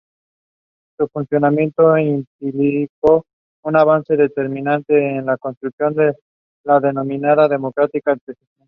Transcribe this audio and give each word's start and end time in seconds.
Su 0.97 1.07
funcionamiento 1.09 1.95
implicó 1.95 3.23
un 3.63 3.75
avance 3.75 4.17
determinante 4.17 4.97
en 4.97 5.27
la 5.27 5.37
constitución 5.37 5.93
de 5.93 6.15
la 6.63 6.79
denominada 6.79 7.47
democracia 7.47 8.01
ateniense. 8.07 8.33